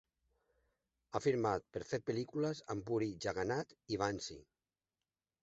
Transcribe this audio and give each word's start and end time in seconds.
Ha 1.11 1.21
firmat 1.25 1.67
per 1.77 1.81
fer 1.89 1.99
pel·lícules 2.07 2.63
amb 2.75 2.87
Puri 2.89 3.11
Jagannath 3.27 3.79
i 3.97 4.01
Vamsi. 4.07 4.41